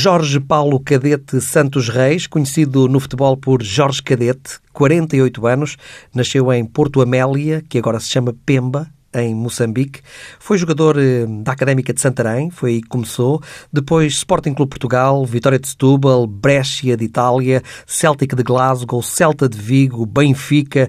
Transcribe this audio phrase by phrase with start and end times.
[0.00, 5.76] Jorge Paulo Cadete Santos Reis, conhecido no futebol por Jorge Cadete, 48 anos,
[6.14, 10.00] nasceu em Porto Amélia, que agora se chama Pemba, em Moçambique.
[10.38, 13.42] Foi jogador eh, da Académica de Santarém, foi aí que começou.
[13.72, 19.58] Depois Sporting Clube Portugal, Vitória de Setúbal, Brescia de Itália, Celtic de Glasgow, Celta de
[19.58, 20.88] Vigo, Benfica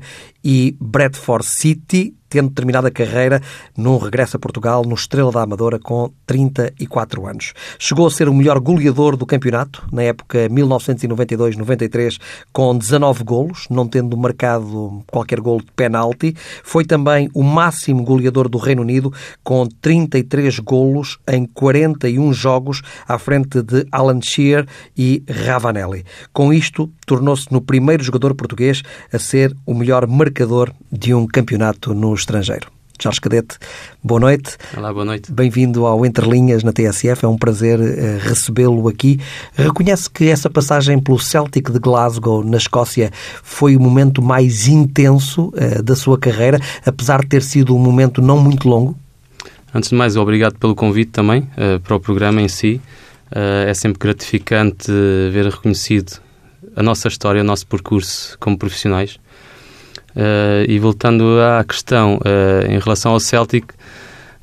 [0.52, 3.42] e Bradford City tendo terminado a carreira
[3.76, 7.54] num regresso a Portugal no Estrela da Amadora com 34 anos.
[7.80, 12.20] Chegou a ser o melhor goleador do campeonato na época 1992-93
[12.54, 16.36] com 19 golos, não tendo marcado qualquer golo de penalti.
[16.64, 19.12] Foi também o máximo goleador do Reino Unido
[19.44, 26.06] com 33 golos em 41 jogos à frente de Alan Shearer e Ravanelli.
[26.32, 30.39] Com isto, tornou-se no primeiro jogador português a ser o melhor marcador
[30.90, 32.68] de um campeonato no estrangeiro.
[33.02, 33.58] Jorge Cadete,
[34.02, 34.58] boa noite.
[34.76, 35.32] Olá, boa noite.
[35.32, 39.20] Bem-vindo ao Entre Linhas na TSF, é um prazer uh, recebê-lo aqui.
[39.54, 43.12] Reconhece que essa passagem pelo Celtic de Glasgow, na Escócia,
[43.44, 48.22] foi o momento mais intenso uh, da sua carreira, apesar de ter sido um momento
[48.22, 48.98] não muito longo?
[49.74, 52.80] Antes de mais, obrigado pelo convite também uh, para o programa em si.
[53.32, 54.90] é sempre gratificante
[55.32, 56.20] ver reconhecido
[56.76, 59.20] a nossa história, o nosso percurso como profissionais.
[60.16, 63.74] Uh, e voltando à questão, uh, em relação ao Celtic,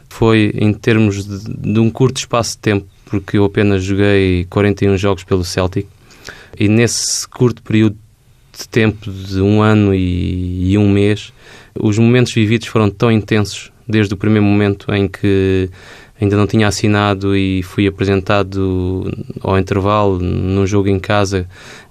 [0.09, 4.97] foi em termos de, de, um curto espaço de tempo, porque eu apenas joguei 41
[4.97, 5.87] jogos pelo Celtic,
[6.59, 7.97] e nesse curto período
[8.59, 11.33] de tempo, de um ano e, e um mês,
[11.79, 15.69] os momentos vividos foram tão intensos, desde o primeiro momento em que
[16.21, 21.47] ainda não tinha assinado e fui apresentado ao intervalo num jogo em casa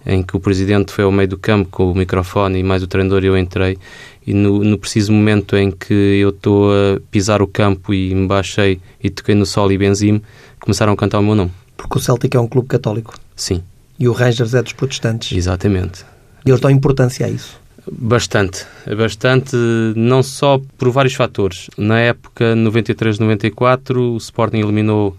[0.05, 2.87] em que o presidente foi ao meio do campo com o microfone e mais o
[2.87, 3.77] treinador e eu entrei
[4.25, 8.27] e no, no preciso momento em que eu estou a pisar o campo e me
[8.27, 10.21] baixei e toquei no sol e benzime,
[10.59, 11.51] começaram a cantar o meu nome.
[11.77, 13.13] Porque o Celtic é um clube católico.
[13.35, 13.61] Sim.
[13.99, 15.37] E o Rangers é dos protestantes.
[15.37, 16.03] Exatamente.
[16.43, 17.59] E eles dão importância a isso.
[17.91, 18.65] Bastante,
[18.97, 19.55] bastante,
[19.95, 21.69] não só por vários fatores.
[21.77, 25.15] Na época 93-94, o Sporting eliminou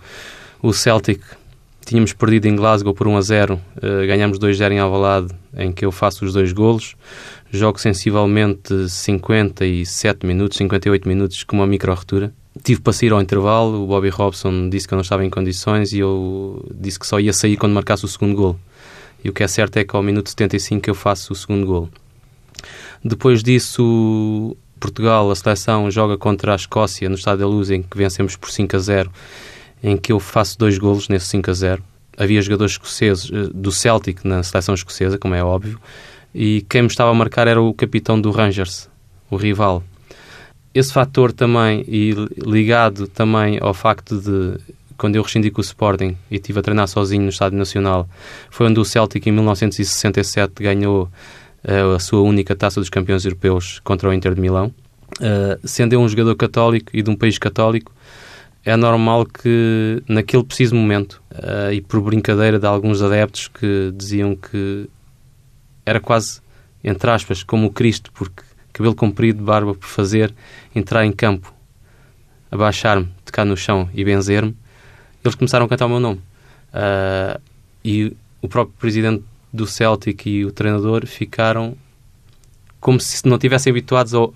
[0.61, 1.23] o Celtic.
[1.85, 5.71] Tínhamos perdido em Glasgow por 1 a 0, uh, eh, ganhamos 2-0 em Alvalade, em
[5.71, 6.97] que eu faço os dois golos.
[7.53, 12.33] Jogo sensivelmente 57 minutos, 58 minutos com uma micro-retura.
[12.65, 15.93] Tive para sair ao intervalo, o Bobby Robson disse que eu não estava em condições
[15.93, 18.59] e eu disse que só ia sair quando marcasse o segundo gol.
[19.23, 21.89] E o que é certo é que ao minuto 75 eu faço o segundo gol.
[23.07, 27.97] Depois disso, Portugal, a seleção, joga contra a Escócia no Estádio da Luz, em que
[27.97, 29.13] vencemos por 5 a 0,
[29.81, 31.85] em que eu faço dois golos nesse 5 a 0.
[32.19, 35.81] Havia jogadores escoceses eh, do Celtic na seleção escocesa, como é óbvio,
[36.35, 38.91] e quem me estava a marcar era o capitão do Rangers,
[39.31, 39.85] o rival.
[40.75, 42.13] Esse fator também, e
[42.45, 44.59] ligado também ao facto de
[44.99, 48.09] quando eu rescindi com o Sporting e estive a treinar sozinho no Estádio Nacional,
[48.51, 51.09] foi onde o Celtic em 1967 ganhou
[51.95, 54.73] a sua única taça dos campeões europeus contra o Inter de Milão.
[55.21, 57.93] Uh, sendo eu um jogador católico e de um país católico,
[58.65, 64.37] é normal que naquele preciso momento, uh, e por brincadeira de alguns adeptos que diziam
[64.37, 64.89] que
[65.85, 66.41] era quase,
[66.83, 70.35] entre aspas, como o Cristo, porque cabelo comprido, barba por fazer,
[70.75, 71.53] entrar em campo,
[72.51, 74.55] abaixar-me, tocar no chão e benzer-me,
[75.25, 76.21] eles começaram a cantar o meu nome.
[76.75, 77.41] Uh,
[77.85, 79.25] e o próprio presidente
[79.57, 81.77] do Celtic e o treinador ficaram
[82.81, 84.33] como se não tivessem habituados ao,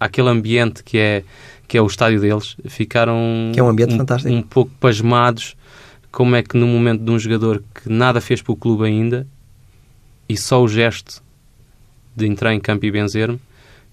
[0.00, 1.24] àquele ambiente que é,
[1.68, 2.56] que é o estádio deles.
[2.66, 4.32] Ficaram que é um, ambiente um, fantástico.
[4.32, 5.56] um pouco pasmados
[6.10, 9.26] como é que no momento de um jogador que nada fez para o clube ainda
[10.26, 11.22] e só o gesto
[12.16, 13.38] de entrar em campo e benzer-me,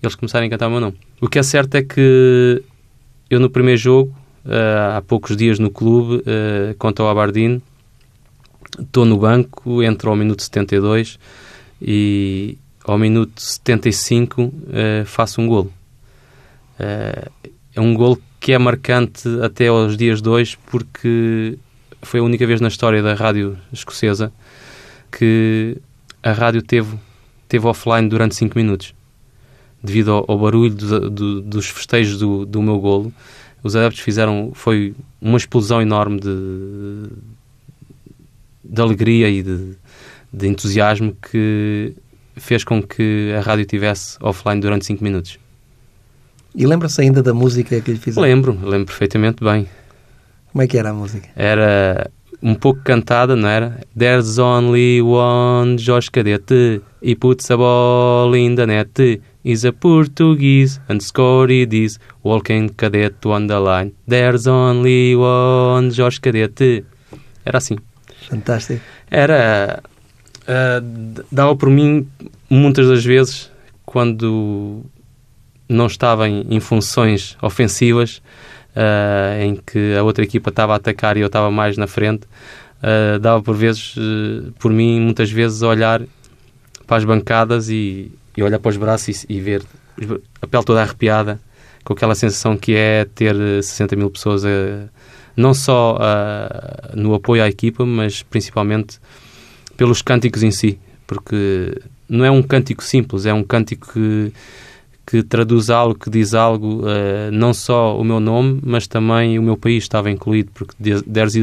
[0.02, 0.98] eles começaram a cantar o meu nome.
[1.20, 2.64] O que é certo é que
[3.30, 4.16] eu no primeiro jogo,
[4.46, 7.62] uh, há poucos dias no clube, uh, contra o Aberdeen,
[8.80, 11.20] estou no banco, entro ao minuto 72
[11.82, 15.72] e ao minuto 75 uh, eh, faço um golo.
[16.80, 17.32] Uh,
[17.76, 21.58] é um golo que é marcante até aos dias de hoje porque
[22.02, 24.32] foi a única vez na história da rádio escocesa
[25.12, 25.78] que
[26.22, 26.98] a rádio teve,
[27.48, 28.94] teve offline durante 5 minutos.
[29.82, 33.14] Devido ao, ao barulho do, do, dos festejos do, do meu golo,
[33.62, 37.10] os adeptos fizeram, foi uma explosão enorme de,
[38.64, 39.76] de alegria e de,
[40.32, 41.96] de entusiasmo que
[42.36, 45.38] fez com que a rádio tivesse offline durante 5 minutos.
[46.56, 48.28] E lembra-se ainda da música que lhe fizeram?
[48.28, 49.68] Lembro, lembro perfeitamente bem.
[50.52, 51.28] Como é que era a música?
[51.36, 52.12] Era
[52.42, 53.80] um pouco cantada, não era?
[53.98, 60.80] There's only one Jorge Cadete He puts a ball in the net He's a Portuguese
[60.90, 66.86] and score it is Walking Cadete on the line There's only one Jorge Cadete
[67.46, 67.78] Era assim.
[68.30, 68.82] Fantástico.
[69.10, 69.82] Era.
[70.44, 72.08] Uh, dava por mim,
[72.50, 73.50] muitas das vezes,
[73.86, 74.84] quando
[75.70, 78.22] não estava em, em funções ofensivas,
[78.76, 82.26] uh, em que a outra equipa estava a atacar e eu estava mais na frente,
[82.26, 83.96] uh, dava por vezes,
[84.60, 86.02] por mim, muitas vezes, olhar
[86.86, 89.64] para as bancadas e, e olhar para os braços e, e ver
[90.42, 91.40] a pele toda arrepiada,
[91.84, 94.50] com aquela sensação que é ter 60 mil pessoas, a,
[95.36, 99.00] não só a, no apoio à equipa, mas principalmente
[99.76, 104.34] pelos cânticos em si, porque não é um cântico simples, é um cântico que,
[105.06, 109.42] que traduz algo, que diz algo, uh, não só o meu nome, mas também o
[109.42, 111.34] meu país estava incluído, porque there's,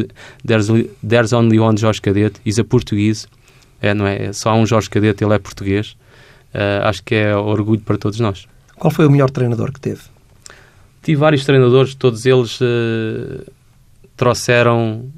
[0.47, 0.71] there's,
[1.07, 3.27] there's only one Jorge Cadete, is a português,
[3.83, 4.33] é, não é?
[4.33, 5.97] Só há um Jorge Cadete, ele é português.
[6.55, 8.47] Uh, acho que é orgulho para todos nós.
[8.77, 10.01] Qual foi o melhor treinador que teve?
[11.03, 13.45] Tive vários treinadores, todos eles uh,
[14.21, 15.11] trouxeram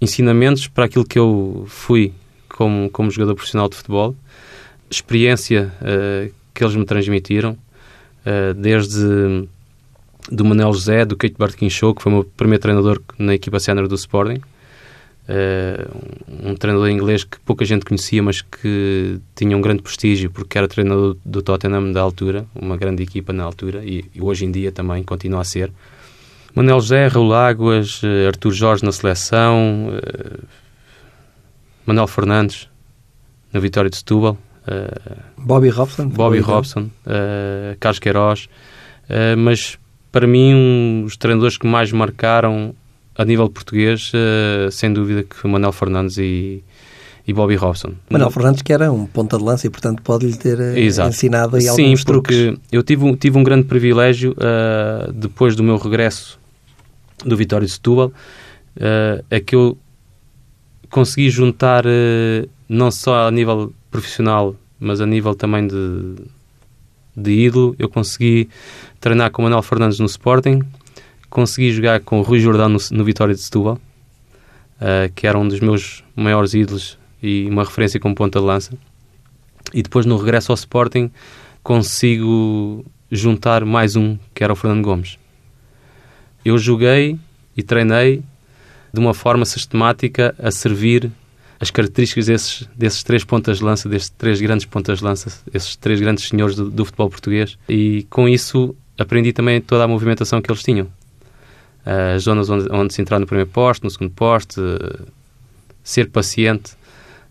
[0.00, 2.12] ensinamentos para aquilo que eu fui
[2.48, 4.16] como, como jogador profissional de futebol,
[4.90, 9.46] experiência uh, que eles me transmitiram, uh, desde
[10.28, 13.60] do Manel José, do Kate Bartkin Show, que foi o meu primeiro treinador na equipa
[13.60, 14.40] senior do Sporting,
[15.28, 20.58] uh, um treinador inglês que pouca gente conhecia, mas que tinha um grande prestígio, porque
[20.58, 24.50] era treinador do Tottenham da altura, uma grande equipa na altura, e, e hoje em
[24.50, 25.70] dia também continua a ser.
[26.56, 30.42] Manel José, Raul Águas, uh, Artur Jorge na seleção, uh,
[31.84, 32.66] Manuel Fernandes
[33.52, 34.38] na Vitória de Setúbal,
[35.38, 36.90] Bobby Robson, Bobby Robson,
[37.78, 38.48] Carlos Queiroz,
[39.38, 39.78] mas
[40.10, 42.74] para mim um, os treinadores que mais marcaram
[43.16, 44.10] a nível português,
[44.72, 46.64] sem dúvida que Manuel Fernandes e,
[47.26, 47.92] e Bobby Robson.
[48.10, 51.62] Manuel Fernandes que era um ponta de lança e, portanto, pode-lhe ter uh, ensinado aí
[51.62, 52.36] Sim, alguns truques.
[52.36, 54.34] Sim, porque eu tive, um, tive um grande privilégio
[55.14, 56.36] depois do meu regresso
[57.24, 58.12] do Vitória de Setúbal,
[59.30, 59.78] é que eu
[60.90, 61.84] consegui juntar
[62.68, 66.16] não só a nível profissional, mas a nível também de,
[67.16, 67.74] de ídolo.
[67.78, 68.48] Eu consegui
[69.00, 70.62] treinar com Manuel Fernandes no Sporting,
[71.30, 73.74] consegui jogar com o Rui Jordão no, no Vitória de Setúbal,
[74.80, 78.72] uh, que era um dos meus maiores ídolos e uma referência como ponta de lança.
[79.72, 81.10] E depois, no regresso ao Sporting,
[81.62, 85.18] consigo juntar mais um, que era o Fernando Gomes.
[86.46, 87.18] Eu joguei
[87.56, 88.22] e treinei
[88.92, 91.10] de uma forma sistemática a servir
[91.58, 95.74] as características desses, desses três pontas de lança, desses três grandes pontas de lança, esses
[95.74, 97.58] três grandes senhores do, do futebol português.
[97.68, 100.86] E com isso aprendi também toda a movimentação que eles tinham
[101.84, 104.60] as zonas onde, onde, se entrar no primeiro poste, no segundo poste,
[105.82, 106.74] ser paciente.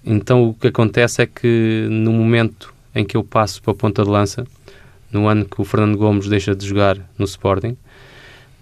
[0.03, 4.03] Então o que acontece é que no momento em que eu passo para a ponta
[4.03, 4.45] de lança,
[5.09, 7.77] no ano que o Fernando Gomes deixa de jogar no Sporting,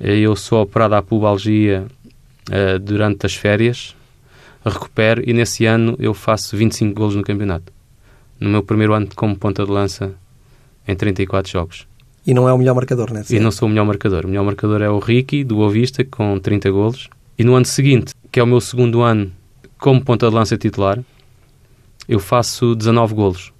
[0.03, 1.85] eu sou operado à pubalgia
[2.49, 3.95] uh, durante as férias,
[4.65, 7.71] recupero e nesse ano eu faço 25 golos no campeonato.
[8.39, 10.13] No meu primeiro ano como ponta de lança
[10.85, 11.87] em 34 jogos.
[12.25, 13.23] E não é o melhor marcador, né?
[13.29, 14.25] E não sou o melhor marcador.
[14.25, 17.09] O melhor marcador é o Ricky, do Boavista, com 30 golos.
[17.37, 19.31] E no ano seguinte, que é o meu segundo ano
[19.77, 20.99] como ponta de lança titular,
[22.07, 23.53] eu faço 19 golos.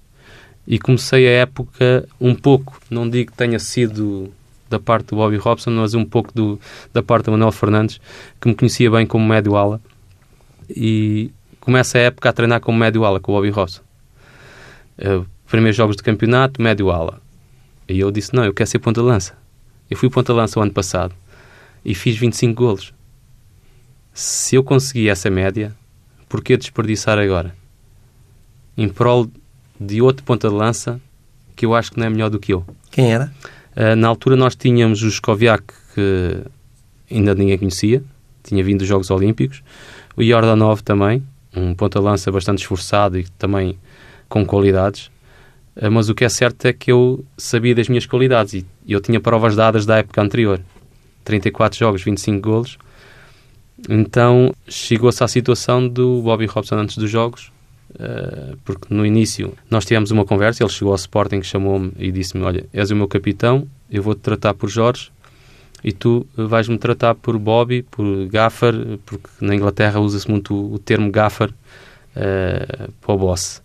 [0.66, 4.32] E comecei a época um pouco, não digo que tenha sido
[4.68, 6.60] da parte do Bobby Robson, mas um pouco do,
[6.92, 8.00] da parte do Manuel Fernandes,
[8.40, 9.80] que me conhecia bem como médio ala.
[10.68, 11.30] E
[11.60, 13.82] começa a época a treinar como médio ala com o Bobby Robson.
[14.98, 17.20] Uh, primeiros jogos de campeonato, médio ala.
[17.88, 19.36] E eu disse: Não, eu quero ser ponta-lança.
[19.90, 21.14] Eu fui ponta-lança o ano passado
[21.84, 22.94] e fiz 25 golos.
[24.12, 25.74] Se eu conseguir essa média,
[26.28, 27.54] por que desperdiçar agora?
[28.76, 29.30] Em prol
[29.78, 31.00] de outro ponta-lança
[31.54, 32.64] que eu acho que não é melhor do que eu.
[32.90, 33.32] Quem era?
[33.76, 35.64] Uh, na altura nós tínhamos o Skoviak,
[35.94, 36.42] que
[37.10, 38.02] ainda ninguém conhecia,
[38.42, 39.62] tinha vindo dos Jogos Olímpicos.
[40.16, 41.22] O Jordanov também,
[41.56, 43.76] um ponta-lança bastante esforçado e também
[44.28, 45.10] com qualidades.
[45.76, 49.00] Eh, mas o que é certo é que eu sabia das minhas qualidades e eu
[49.00, 50.60] tinha provas dadas da época anterior.
[51.24, 52.78] 34 jogos, 25 golos.
[53.88, 57.50] Então chegou-se à situação do Bobby Robson antes dos jogos,
[57.98, 60.62] eh, porque no início nós tivemos uma conversa.
[60.62, 64.54] Ele chegou ao Sporting, chamou-me e disse-me: Olha, és o meu capitão, eu vou-te tratar
[64.54, 65.10] por Jorge
[65.82, 71.10] e tu vais-me tratar por Bobby, por Gaffer, porque na Inglaterra usa-se muito o termo
[71.10, 73.62] Gaffer uh, para o boss,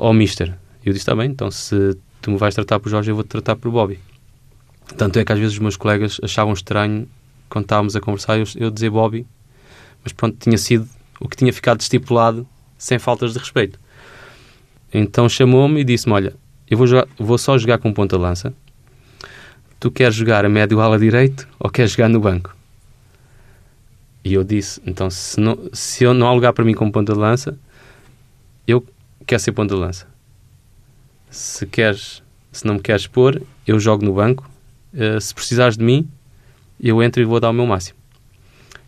[0.00, 0.56] ou Mister.
[0.82, 3.28] E eu disse, está bem, então se tu me vais tratar por Jorge, eu vou-te
[3.28, 3.98] tratar por Bobby.
[4.96, 7.06] Tanto é que às vezes os meus colegas achavam estranho,
[7.50, 9.26] quando estávamos a conversar, eu, eu dizer Bobby,
[10.02, 10.88] mas pronto, tinha sido
[11.20, 13.78] o que tinha ficado estipulado sem faltas de respeito.
[14.94, 16.34] Então chamou-me e disse-me, olha,
[16.70, 18.54] eu vou, jogar, vou só jogar com ponta-lança,
[19.78, 22.56] tu queres jogar a médio ala direito ou queres jogar no banco?
[24.24, 27.12] E eu disse, então se, não, se eu não há lugar para mim como ponta
[27.12, 27.58] de lança,
[28.66, 28.84] eu
[29.26, 30.06] quero ser ponta de lança.
[31.30, 34.48] Se queres, se não me queres pôr, eu jogo no banco.
[34.92, 36.08] Uh, se precisares de mim,
[36.80, 37.98] eu entro e vou dar o meu máximo.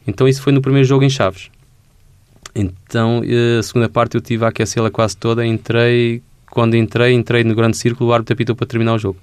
[0.06, 1.50] Então isso foi no primeiro jogo em Chaves.
[2.54, 5.44] Então uh, a segunda parte eu tive a aquecê-la quase toda.
[5.44, 9.18] Entrei, quando entrei, entrei no grande círculo, o árbitro apitou para terminar o jogo.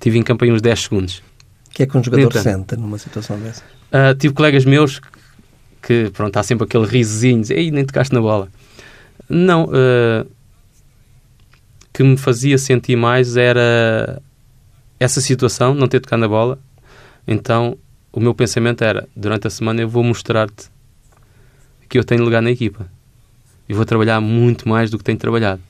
[0.00, 1.22] Tive em campo uns 10 segundos.
[1.68, 3.62] O que é que um jogador então, sente numa situação dessa?
[3.92, 5.00] Uh, tive colegas meus
[5.82, 8.48] que, pronto, há sempre aquele risozinho, ei, nem tocaste na bola.
[9.28, 10.26] Não, uh,
[11.92, 14.20] que me fazia sentir mais era
[14.98, 16.58] essa situação, não ter tocado na bola.
[17.26, 17.76] Então,
[18.12, 20.70] o meu pensamento era, durante a semana eu vou mostrar-te
[21.94, 22.88] que eu tenho lugar na equipa.
[23.68, 25.62] E vou trabalhar muito mais do que tenho trabalhado.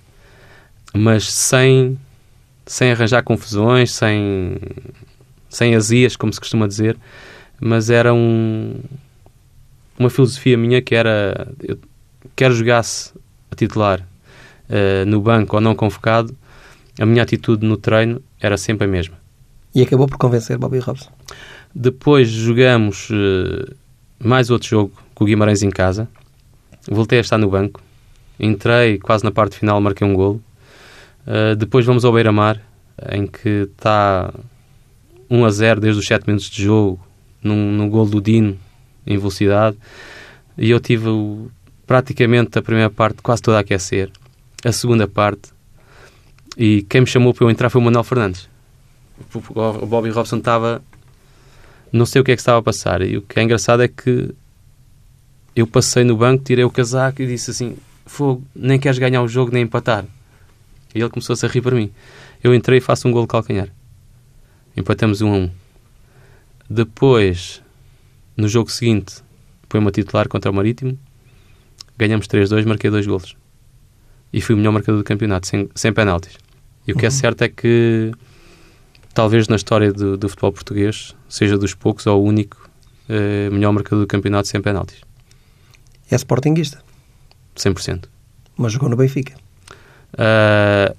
[0.94, 1.98] Mas sem,
[2.64, 4.58] sem arranjar confusões, sem,
[5.50, 6.96] sem azias, como se costuma dizer.
[7.60, 8.80] Mas era um,
[9.98, 11.78] uma filosofia minha que era eu
[12.34, 13.12] quero jogasse
[13.50, 16.34] a titular uh, no banco ou não convocado,
[16.98, 19.18] a minha atitude no treino era sempre a mesma.
[19.74, 21.12] E acabou por convencer Bobby Robson?
[21.74, 23.76] Depois jogamos uh,
[24.18, 26.08] mais outro jogo com o Guimarães em casa.
[26.88, 27.80] Voltei a estar no banco.
[28.38, 30.42] Entrei quase na parte final, marquei um golo.
[31.26, 32.60] Uh, depois vamos ao Beira-Mar,
[33.10, 34.32] em que está
[35.30, 37.00] 1 a 0 desde os 7 minutos de jogo,
[37.42, 38.58] num, num golo do Dino,
[39.06, 39.76] em velocidade.
[40.58, 41.08] E eu tive
[41.86, 44.10] praticamente a primeira parte quase toda a aquecer.
[44.64, 45.54] A segunda parte,
[46.56, 48.48] e quem me chamou para eu entrar foi o Manuel Fernandes.
[49.34, 50.82] O Bobby Robson estava.
[51.92, 53.02] Não sei o que é que estava a passar.
[53.02, 54.34] E o que é engraçado é que
[55.54, 59.28] eu passei no banco, tirei o casaco e disse assim: Fogo, nem queres ganhar o
[59.28, 60.04] jogo nem empatar.
[60.94, 61.90] E ele começou-se a rir para mim.
[62.42, 63.68] Eu entrei e faço um gol de calcanhar.
[64.76, 65.50] Empatamos um a um.
[66.68, 67.62] Depois,
[68.36, 69.16] no jogo seguinte,
[69.68, 70.98] põe-me a titular contra o Marítimo.
[71.96, 73.36] Ganhamos 3-2, marquei dois golos.
[74.32, 76.36] E fui o melhor marcador do campeonato, sem, sem penaltis.
[76.86, 77.14] E o que é uhum.
[77.14, 78.12] é certo é que,
[79.12, 82.68] talvez na história do, do futebol português, seja dos poucos ou o único
[83.08, 85.00] eh, melhor marcador do campeonato sem penaltis.
[86.10, 86.82] É sportinguista?
[87.56, 88.08] 100%.
[88.56, 89.34] Mas jogou no Benfica?
[90.14, 90.96] Uh,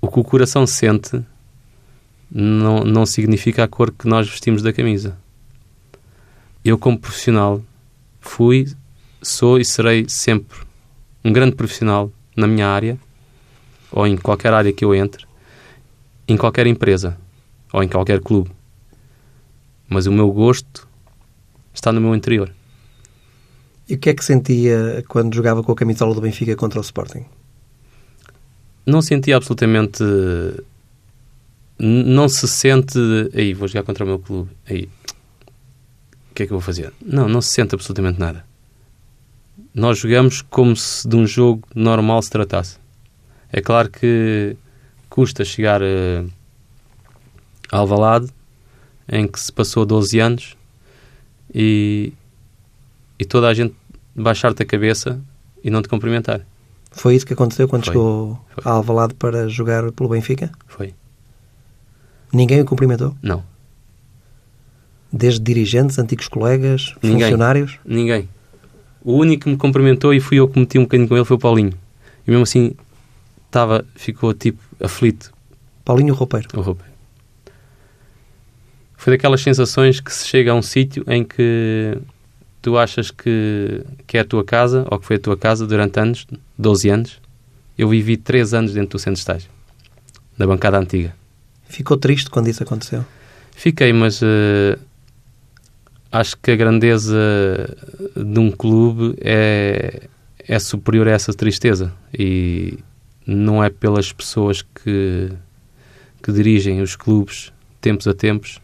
[0.00, 1.22] o que o coração sente
[2.30, 5.16] não, não significa a cor que nós vestimos da camisa
[6.64, 7.62] eu, como profissional,
[8.20, 8.66] fui,
[9.22, 10.58] sou e serei sempre
[11.24, 12.98] um grande profissional na minha área
[13.90, 15.24] ou em qualquer área que eu entre,
[16.28, 17.16] em qualquer empresa
[17.72, 18.50] ou em qualquer clube.
[19.88, 20.86] Mas o meu gosto
[21.72, 22.52] está no meu interior.
[23.90, 26.80] E o que é que sentia quando jogava com a camisola do Benfica contra o
[26.80, 27.24] Sporting?
[28.86, 30.04] Não sentia absolutamente.
[31.76, 32.96] Não se sente.
[33.34, 34.48] Aí, vou jogar contra o meu clube.
[34.64, 34.88] Aí,
[36.30, 36.92] o que é que eu vou fazer?
[37.04, 38.44] Não, não se sente absolutamente nada.
[39.74, 42.78] Nós jogamos como se de um jogo normal se tratasse.
[43.52, 44.56] É claro que
[45.08, 48.28] custa chegar a Alvalade,
[49.10, 50.56] em que se passou 12 anos,
[51.52, 52.12] e,
[53.18, 53.79] e toda a gente
[54.20, 55.20] baixar-te a cabeça
[55.62, 56.40] e não te cumprimentar.
[56.92, 57.92] Foi isso que aconteceu quando Foi.
[57.92, 58.64] chegou Foi.
[58.64, 60.50] a Alvalade para jogar pelo Benfica?
[60.66, 60.94] Foi.
[62.32, 63.14] Ninguém o cumprimentou?
[63.22, 63.42] Não.
[65.12, 67.22] Desde dirigentes, antigos colegas, Ninguém.
[67.22, 67.78] funcionários?
[67.84, 68.28] Ninguém.
[69.02, 71.36] O único que me cumprimentou e fui eu que meti um bocadinho com ele foi
[71.36, 71.72] o Paulinho.
[72.26, 72.74] E mesmo assim
[73.46, 75.32] estava, ficou tipo aflito.
[75.84, 76.48] Paulinho roupeiro?
[76.54, 76.90] O roupeiro.
[78.96, 81.96] Foi daquelas sensações que se chega a um sítio em que
[82.62, 85.98] tu achas que, que é a tua casa, ou que foi a tua casa durante
[85.98, 86.26] anos,
[86.58, 87.20] 12 anos.
[87.76, 89.50] Eu vivi 3 anos dentro do centro de estágio,
[90.36, 91.14] da bancada antiga.
[91.68, 93.04] Ficou triste quando isso aconteceu?
[93.52, 94.78] Fiquei, mas uh,
[96.10, 97.16] acho que a grandeza
[98.16, 102.78] de um clube é, é superior a essa tristeza e
[103.26, 105.30] não é pelas pessoas que,
[106.22, 108.60] que dirigem os clubes tempos a tempos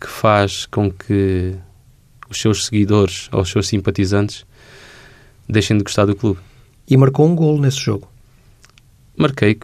[0.00, 1.56] que faz com que
[2.30, 4.44] os seus seguidores ou os seus simpatizantes
[5.48, 6.40] deixem de gostar do clube.
[6.88, 8.08] E marcou um gol nesse jogo?
[9.16, 9.58] Marquei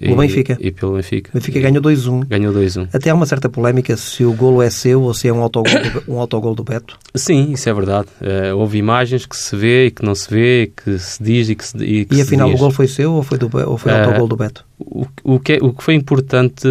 [0.00, 0.58] o Benfica.
[0.60, 1.30] E pelo Benfica.
[1.30, 2.26] O Benfica ganhou 2-1.
[2.26, 2.88] Ganhou 2-1.
[2.92, 5.72] Até há uma certa polémica se o golo é seu ou se é um autogol
[5.72, 6.98] do, um autogol do Beto.
[7.14, 8.08] Sim, isso é verdade.
[8.20, 11.54] Uh, houve imagens que se vê e que não se vê, que se diz e
[11.54, 13.92] que se E, que e afinal o golo foi seu ou foi, do, ou foi
[13.92, 14.66] uh, autogol do Beto?
[14.78, 16.66] O, o, que é, o que foi importante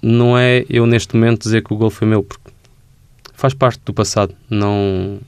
[0.00, 2.39] não é eu neste momento dizer que o golo foi meu, porque
[3.40, 4.34] faz parte do passado.
[4.48, 5.18] Não,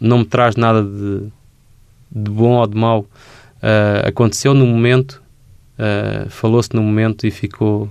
[0.00, 1.28] não me traz nada de,
[2.10, 3.06] de bom ou de mau.
[3.62, 5.22] Uh, aconteceu no momento
[5.78, 7.90] uh, falou-se no momento e ficou,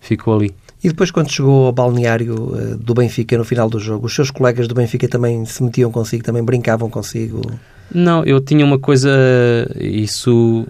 [0.00, 0.54] ficou ali.
[0.82, 4.30] E depois, quando chegou ao balneário uh, do Benfica no final do jogo, os seus
[4.30, 7.42] colegas do Benfica também se metiam consigo, também brincavam consigo?
[7.92, 9.10] Não, eu tinha uma coisa,
[9.80, 10.66] isso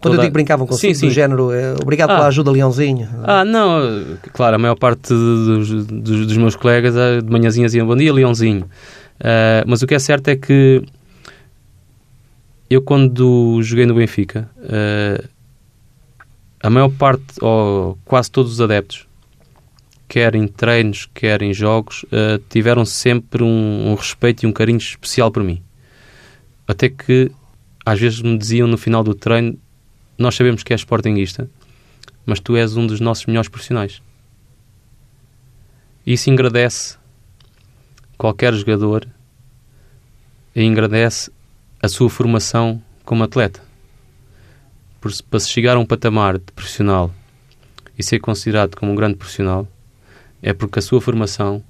[0.00, 0.16] quando Toda...
[0.16, 1.06] eu digo brincavam consigo, sim, sim.
[1.08, 2.16] do género, é, obrigado ah.
[2.16, 3.08] pela ajuda, Leãozinho.
[3.24, 3.80] Ah, não,
[4.32, 8.12] claro, a maior parte dos, dos, dos meus colegas eh, de manhãzinhas iam, bom dia,
[8.12, 8.64] Leãozinho.
[9.18, 10.84] Uh, mas o que é certo é que
[12.68, 15.26] eu, quando joguei no Benfica, uh,
[16.60, 19.06] a maior parte, ou quase todos os adeptos,
[20.08, 24.78] quer em treinos, quer em jogos, uh, tiveram sempre um, um respeito e um carinho
[24.78, 25.62] especial por mim.
[26.68, 27.30] Até que
[27.84, 29.56] às vezes me diziam no final do treino
[30.18, 31.48] nós sabemos que és sportinguista,
[32.24, 34.02] mas tu és um dos nossos melhores profissionais.
[36.06, 36.96] Isso engrandece
[38.16, 39.06] qualquer jogador
[40.54, 41.30] e engrandece
[41.82, 43.60] a sua formação como atleta.
[45.00, 47.12] Por, para se chegar a um patamar de profissional
[47.98, 49.68] e ser considerado como um grande profissional,
[50.42, 51.62] é porque a sua formação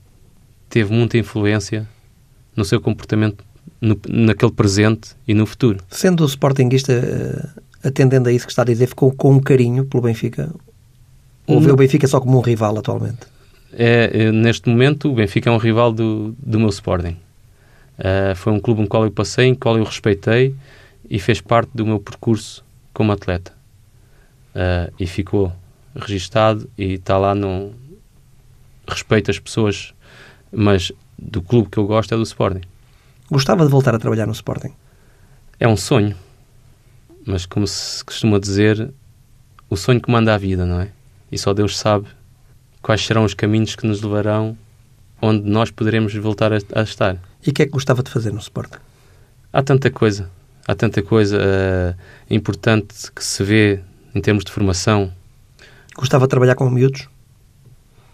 [0.68, 1.88] teve muita influência
[2.54, 3.44] no seu comportamento
[3.80, 5.78] no, naquele presente e no futuro.
[5.88, 9.84] Sendo o Sportingista eh, atendendo a isso que está a dizer, ficou com um carinho
[9.84, 10.52] pelo Benfica?
[11.46, 13.20] Ou vê o Benfica só como um rival atualmente?
[13.72, 17.16] É, é, neste momento, o Benfica é um rival do, do meu Sporting.
[17.98, 20.54] Uh, foi um clube no qual eu passei, em qual eu respeitei
[21.08, 23.52] e fez parte do meu percurso como atleta.
[24.54, 25.52] Uh, e ficou
[25.94, 27.72] registado e está lá no
[28.88, 29.94] respeito às pessoas,
[30.50, 32.62] mas do clube que eu gosto é do Sporting.
[33.30, 34.72] Gostava de voltar a trabalhar no Sporting?
[35.58, 36.16] É um sonho
[37.26, 38.90] mas como se costuma dizer,
[39.68, 40.88] o sonho que manda a vida, não é?
[41.30, 42.06] E só Deus sabe
[42.80, 44.56] quais serão os caminhos que nos levarão
[45.20, 47.16] onde nós poderemos voltar a, a estar.
[47.44, 48.78] E o que é que gostava de fazer no Sporting?
[49.52, 50.30] Há tanta coisa,
[50.68, 52.00] há tanta coisa uh,
[52.32, 53.80] importante que se vê
[54.14, 55.12] em termos de formação.
[55.96, 57.08] Gostava de trabalhar com miúdos?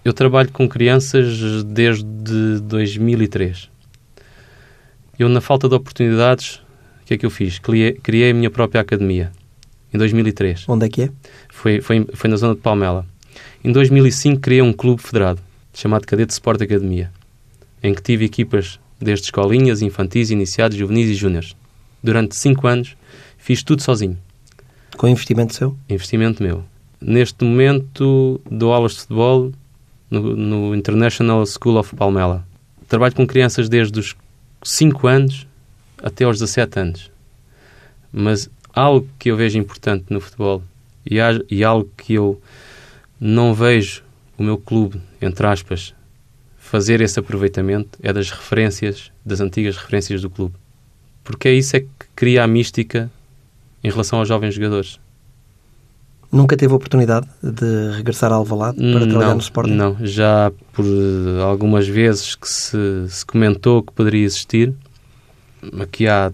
[0.04, 3.71] Eu trabalho com crianças desde 2003.
[5.19, 6.62] Eu, na falta de oportunidades,
[7.13, 7.59] que é que eu fiz?
[7.59, 9.31] Criei, criei a minha própria academia,
[9.93, 10.65] em 2003.
[10.69, 11.11] Onde é que é?
[11.51, 13.07] Foi, foi, foi na zona de Palmela.
[13.63, 15.41] Em 2005 criei um clube federado,
[15.75, 17.11] chamado Cadete Sport Academia,
[17.83, 21.55] em que tive equipas desde escolinhas, infantis, iniciados, juvenis e júniores.
[22.03, 22.97] Durante cinco anos
[23.37, 24.17] fiz tudo sozinho.
[24.97, 25.77] Com investimento seu?
[25.89, 26.65] Investimento meu.
[27.01, 29.53] Neste momento dou aulas de futebol
[30.11, 32.47] no, no International School of Palmela.
[32.89, 34.17] Trabalho com crianças desde os
[34.63, 35.47] 5 anos
[36.02, 37.10] até aos 17 anos.
[38.12, 40.62] Mas algo que eu vejo importante no futebol
[41.08, 42.41] e, há, e algo que eu
[43.21, 44.02] não vejo
[44.36, 45.95] o meu clube, entre aspas,
[46.58, 50.54] fazer esse aproveitamento é das referências, das antigas referências do clube.
[51.23, 53.10] Porque é isso é que cria a mística
[53.84, 54.99] em relação aos jovens jogadores.
[56.30, 59.73] Nunca teve oportunidade de regressar ao Alvalade para não, trabalhar no Sporting?
[59.73, 60.84] Não, já por
[61.43, 64.73] algumas vezes que se, se comentou que poderia existir,
[65.81, 66.33] aqui há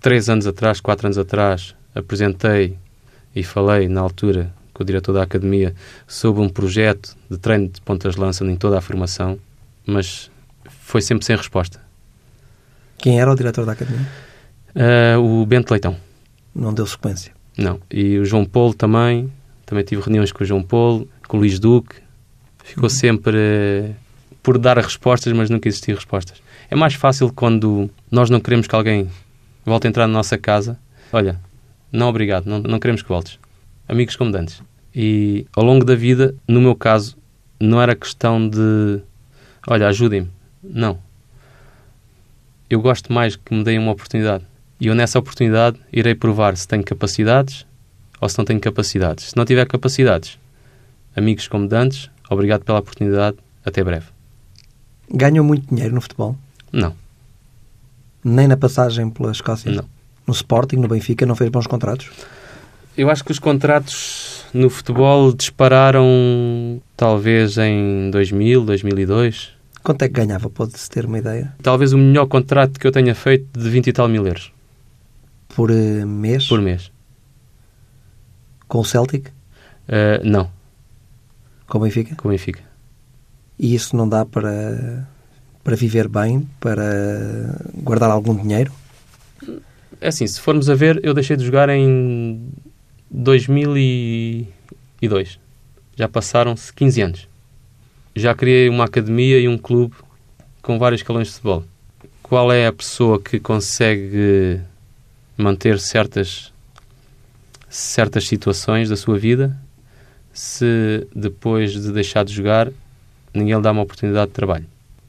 [0.00, 2.76] três anos atrás, quatro anos atrás, apresentei
[3.34, 5.74] e falei na altura com o diretor da academia
[6.06, 9.38] sobre um projeto de treino de pontas de lança em toda a formação,
[9.86, 10.30] mas
[10.80, 11.80] foi sempre sem resposta.
[12.98, 14.06] Quem era o diretor da academia?
[14.74, 15.96] Uh, o Bento Leitão.
[16.54, 17.32] Não deu sequência?
[17.56, 17.80] Não.
[17.90, 19.32] E o João Paulo também.
[19.64, 21.96] Também tive reuniões com o João Paulo, com o Luís Duque.
[22.62, 22.90] Ficou uhum.
[22.90, 23.94] sempre uh,
[24.42, 26.40] por dar respostas, mas nunca existiam respostas.
[26.70, 29.08] É mais fácil quando nós não queremos que alguém
[29.64, 30.78] volte a entrar na nossa casa.
[31.12, 31.40] Olha,
[31.92, 33.38] não obrigado, não, não queremos que voltes.
[33.88, 34.62] Amigos como dantes.
[34.94, 37.16] E ao longo da vida, no meu caso,
[37.60, 39.00] não era questão de
[39.66, 40.30] olha, ajudem-me.
[40.62, 40.98] Não.
[42.68, 44.44] Eu gosto mais que me deem uma oportunidade.
[44.80, 47.66] E eu, nessa oportunidade, irei provar se tenho capacidades
[48.20, 49.26] ou se não tenho capacidades.
[49.26, 50.38] Se não tiver capacidades,
[51.14, 53.36] amigos como dantes, obrigado pela oportunidade.
[53.64, 54.06] Até breve.
[55.10, 56.36] Ganham muito dinheiro no futebol?
[56.72, 56.94] Não.
[58.24, 59.70] Nem na passagem pela Escócia?
[59.70, 59.84] Não.
[60.26, 62.10] No Sporting, no Benfica, não fez bons contratos?
[62.96, 69.50] Eu acho que os contratos no futebol dispararam talvez em 2000, 2002.
[69.82, 70.50] Quanto é que ganhava?
[70.50, 71.54] Pode-se ter uma ideia?
[71.62, 74.52] Talvez o melhor contrato que eu tenha feito de 20 e tal mil euros.
[75.48, 76.48] Por uh, mês?
[76.48, 76.90] Por mês.
[78.66, 79.28] Com o Celtic?
[79.28, 80.50] Uh, não.
[81.68, 82.16] Com o Benfica?
[82.16, 82.62] Com o Benfica.
[83.58, 85.06] E isso não dá para
[85.66, 88.72] para viver bem, para guardar algum dinheiro?
[90.00, 92.40] É assim, se formos a ver, eu deixei de jogar em
[93.10, 95.40] 2002.
[95.96, 97.28] Já passaram-se 15 anos.
[98.14, 99.96] Já criei uma academia e um clube
[100.62, 101.64] com vários escalões de futebol.
[102.22, 104.60] Qual é a pessoa que consegue
[105.36, 106.52] manter certas
[107.68, 109.58] certas situações da sua vida
[110.32, 112.70] se depois de deixar de jogar
[113.34, 114.66] ninguém lhe dá uma oportunidade de trabalho,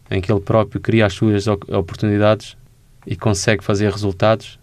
[0.09, 2.57] em que ele próprio cria as suas oportunidades
[3.05, 4.59] e consegue fazer resultados,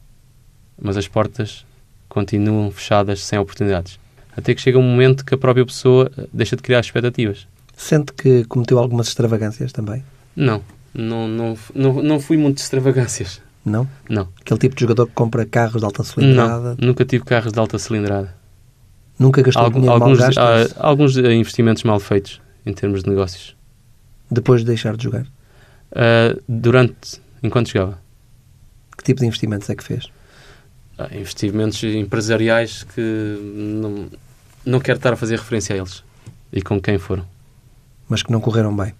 [0.81, 1.65] mas as portas
[2.09, 3.99] continuam fechadas sem oportunidades.
[4.37, 7.47] Até que chega um momento que a própria pessoa deixa de criar expectativas.
[7.77, 10.05] Sente que cometeu algumas extravagâncias também?
[10.35, 13.41] Não, não, não, não, não fui muito de extravagâncias.
[13.65, 13.89] Não?
[14.09, 14.29] Não.
[14.41, 16.77] Aquele tipo de jogador que compra carros de alta cilindrada?
[16.79, 18.35] Não, nunca tive carros de alta cilindrada.
[19.19, 20.39] Nunca gastou Algu dinheiro alguns, mal gasto?
[20.39, 23.57] Há, alguns investimentos mal feitos em termos de negócios.
[24.31, 25.27] Depois de deixar de jogar?
[25.93, 27.99] Uh, durante, enquanto jogava.
[28.97, 30.11] Que tipo de investimentos é que fez?
[30.97, 34.07] Ah, investimentos empresariais que não,
[34.65, 36.05] não quero estar a fazer referência a eles
[36.53, 37.27] e com quem foram.
[38.09, 38.95] Mas que não correram bem?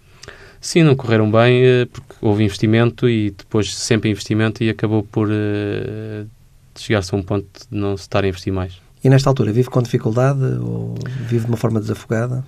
[0.59, 5.29] Sim, não correram bem eh, porque houve investimento e depois sempre investimento e acabou por
[5.29, 6.27] uh,
[6.75, 8.81] chegar-se a um ponto de não se estar a investir mais.
[9.03, 10.95] E nesta altura, vive com dificuldade ou
[11.27, 12.43] vive de uma forma desafogada?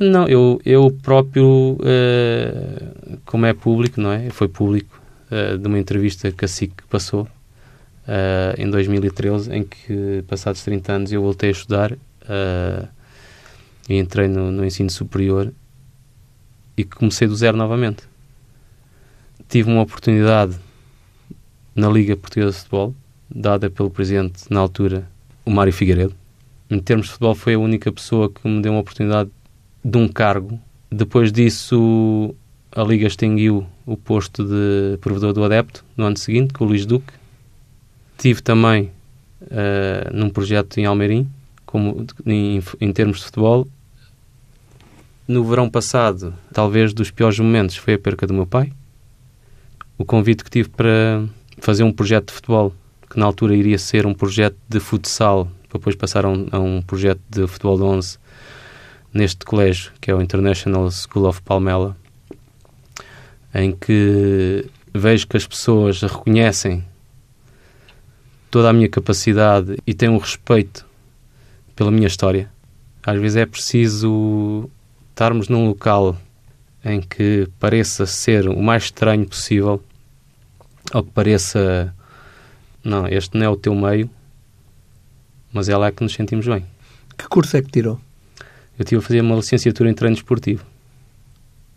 [0.00, 4.30] Não, eu, eu próprio, uh, como é público, não é?
[4.30, 10.22] Foi público, uh, de uma entrevista que a SIC passou uh, em 2013, em que,
[10.28, 11.98] passados 30 anos, eu voltei a estudar
[13.88, 15.52] e entrei no, no ensino superior
[16.76, 18.04] e comecei do zero novamente.
[19.48, 20.56] Tive uma oportunidade
[21.74, 22.94] na Liga Portuguesa de Futebol,
[23.28, 25.08] dada pelo presidente na altura,
[25.44, 26.14] o Mário Figueiredo.
[26.70, 29.30] Em termos de futebol, foi a única pessoa que me deu uma oportunidade
[29.88, 30.60] de um cargo.
[30.90, 32.34] Depois disso,
[32.72, 36.84] a Liga extinguiu o posto de provedor do adepto no ano seguinte, com o Luís
[36.84, 37.12] Duque.
[38.18, 38.90] Tive também
[39.42, 41.28] uh, num projeto em Almeirim,
[41.64, 43.66] como, em, em termos de futebol,
[45.26, 48.72] no verão passado, talvez dos piores momentos foi a perca do meu pai.
[49.98, 51.24] O convite que tive para
[51.58, 52.72] fazer um projeto de futebol,
[53.10, 56.80] que na altura iria ser um projeto de futsal, depois passar a um, a um
[56.80, 58.18] projeto de futebol de 11
[59.12, 61.96] neste colégio, que é o International School of Palmela,
[63.54, 66.84] em que vejo que as pessoas reconhecem
[68.50, 70.86] toda a minha capacidade e têm um respeito
[71.74, 72.50] pela minha história.
[73.02, 74.68] Às vezes é preciso
[75.10, 76.16] estarmos num local
[76.84, 79.82] em que pareça ser o mais estranho possível,
[80.92, 81.94] ou que pareça,
[82.84, 84.08] não, este não é o teu meio,
[85.52, 86.64] mas é lá que nos sentimos bem.
[87.16, 88.00] Que curso é que tirou?
[88.78, 90.64] Eu tive a fazer uma licenciatura em treino esportivo.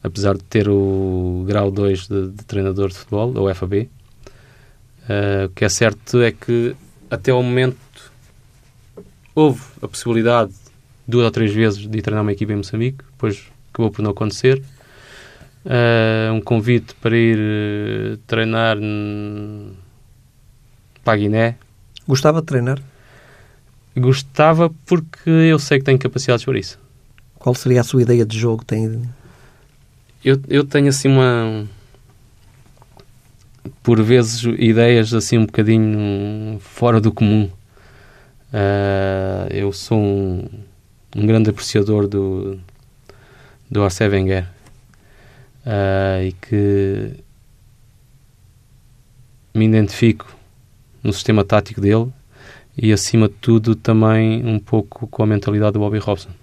[0.03, 5.49] Apesar de ter o grau 2 de, de treinador de futebol, ou FAB, uh, o
[5.49, 6.75] que é certo é que
[7.09, 7.77] até ao momento
[9.33, 10.53] houve a possibilidade
[11.07, 14.61] duas ou três vezes de treinar uma equipa em Moçambique, depois acabou por não acontecer.
[15.65, 18.77] Uh, um convite para ir uh, treinar
[21.03, 21.57] para a Guiné.
[22.07, 22.79] Gostava de treinar?
[23.95, 26.80] Gostava porque eu sei que tenho capacidades para isso.
[27.41, 28.63] Qual seria a sua ideia de jogo?
[28.63, 29.01] Tem...
[30.23, 31.67] Eu, eu tenho assim uma.
[33.81, 37.49] Por vezes, ideias assim um bocadinho fora do comum.
[38.53, 40.47] Uh, eu sou um,
[41.15, 42.59] um grande apreciador do,
[43.71, 44.47] do Arsène Wenger
[45.65, 47.23] uh, e que
[49.55, 50.27] me identifico
[51.01, 52.11] no sistema tático dele
[52.77, 56.40] e acima de tudo também um pouco com a mentalidade do Bobby Robson.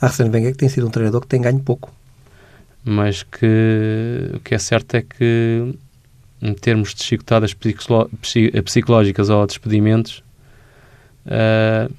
[0.00, 1.92] Arsène Wenger que tem sido um treinador que tem ganho pouco.
[2.84, 5.74] Mas que o que é certo é que
[6.40, 10.22] em termos de chicotadas psicológicas ou despedimentos
[11.26, 11.92] uh,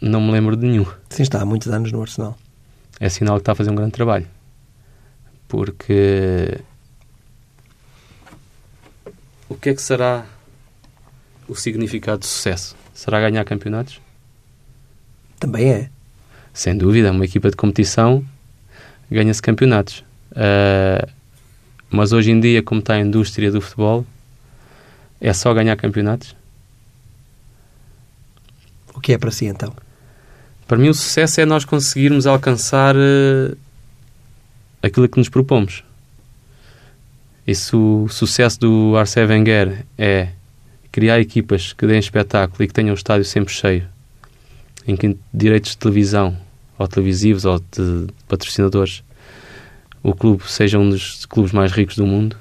[0.00, 0.86] não me lembro de nenhum.
[1.10, 2.36] Sim, está há muitos anos no Arsenal.
[2.98, 4.26] É sinal que está a fazer um grande trabalho.
[5.48, 6.60] Porque
[9.48, 10.26] o que é que será
[11.48, 12.74] o significado de sucesso?
[12.92, 14.00] Será ganhar campeonatos?
[15.38, 15.90] Também é.
[16.56, 18.24] Sem dúvida, uma equipa de competição
[19.10, 20.02] ganha-se campeonatos.
[20.32, 21.06] Uh,
[21.90, 24.06] mas hoje em dia, como está a indústria do futebol,
[25.20, 26.34] é só ganhar campeonatos?
[28.94, 29.70] O que é para si então?
[30.66, 33.54] Para mim, o sucesso é nós conseguirmos alcançar uh,
[34.82, 35.84] aquilo que nos propomos.
[37.46, 40.30] E se o sucesso do Arsène Wenger é
[40.90, 43.86] criar equipas que deem espetáculo e que tenham o estádio sempre cheio,
[44.88, 46.45] em que direitos de televisão,
[46.78, 49.02] ou televisivos, ou de patrocinadores,
[50.02, 52.36] o clube seja um dos clubes mais ricos do mundo,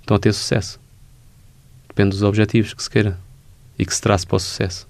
[0.00, 0.78] estão a ter sucesso.
[1.88, 3.18] Depende dos objetivos que se queira
[3.78, 4.86] e que se trace para o sucesso.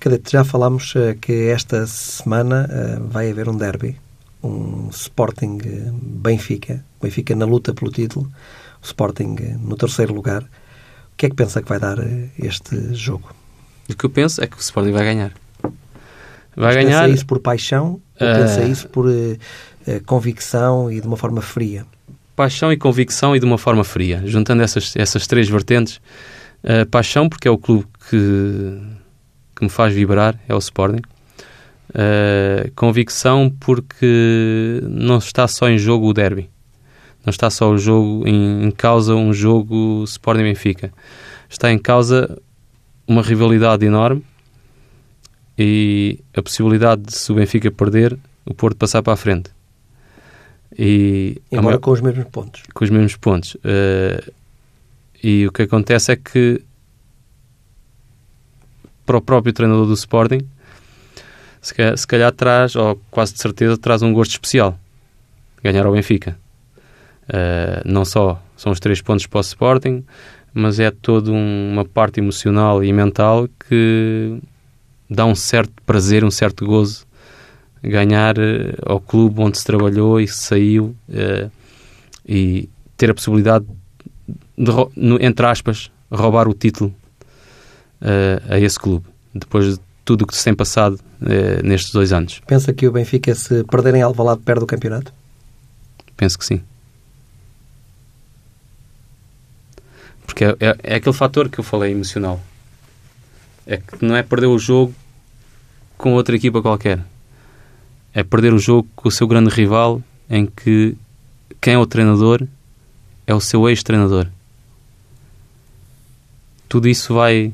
[0.00, 3.98] Cadete, já falámos uh, que esta semana uh, vai haver um derby,
[4.42, 8.30] um Sporting uh, Benfica, Benfica na luta pelo título,
[8.82, 10.42] o Sporting no terceiro lugar.
[10.42, 11.96] O que é que pensa que vai dar
[12.38, 13.34] este jogo?
[13.88, 15.32] O que eu penso é que o Sporting vai ganhar.
[16.56, 17.02] Vai Mas ganhar.
[17.02, 18.34] Pensa isso por paixão ou uh...
[18.34, 21.84] pensa isso por uh, uh, convicção e de uma forma fria?
[22.34, 24.22] Paixão e convicção e de uma forma fria.
[24.24, 26.00] Juntando essas, essas três vertentes.
[26.90, 28.80] paixão, porque é o clube que,
[29.54, 31.00] que me faz vibrar, é o Sporting.
[32.74, 36.50] convicção, porque não está só em jogo o derby.
[37.24, 40.92] Não está só o jogo em, em causa um jogo Sporting-Benfica.
[41.48, 42.38] Está em causa
[43.08, 44.22] uma rivalidade enorme
[45.58, 49.50] e a possibilidade de, se o Benfica perder, o Porto passar para a frente.
[50.78, 52.62] E, Embora com os mesmos pontos.
[52.74, 53.54] Com os mesmos pontos.
[53.56, 54.32] Uh,
[55.22, 56.62] e o que acontece é que
[59.06, 60.40] para o próprio treinador do Sporting,
[61.62, 64.78] se calhar, se calhar traz, ou quase de certeza, traz um gosto especial.
[65.62, 66.36] Ganhar ao Benfica.
[67.28, 70.04] Uh, não só são os três pontos para o Sporting,
[70.52, 74.38] mas é toda um, uma parte emocional e mental que
[75.08, 77.06] dá um certo prazer, um certo gozo
[77.82, 78.42] ganhar uh,
[78.84, 81.50] ao clube onde se trabalhou e se saiu uh,
[82.26, 83.64] e ter a possibilidade
[84.58, 86.92] de, no, entre aspas, roubar o título
[88.00, 91.00] uh, a esse clube, depois de tudo o que se tem passado
[91.64, 92.40] nestes dois anos.
[92.46, 95.12] Pensa que o Benfica, se perderem Alvalade, perde o campeonato?
[96.16, 96.62] Penso que sim.
[100.24, 102.40] Porque é, é, é, aquele fator que eu falei emocional.
[103.66, 104.94] É que não é perder o jogo
[105.98, 107.00] com outra equipa qualquer.
[108.14, 110.96] É perder o jogo com o seu grande rival, em que
[111.60, 112.46] quem é o treinador
[113.26, 114.28] é o seu ex-treinador.
[116.68, 117.52] Tudo isso vai,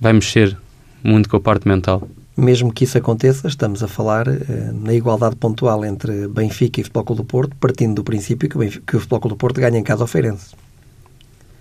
[0.00, 0.56] vai mexer
[1.02, 2.08] muito com a parte mental.
[2.36, 7.04] Mesmo que isso aconteça, estamos a falar eh, na igualdade pontual entre Benfica e Futebol
[7.04, 9.60] Clube do Porto, partindo do princípio que o, Benfica, que o Futebol Clube do Porto
[9.60, 10.54] ganha em casa ao Feirense.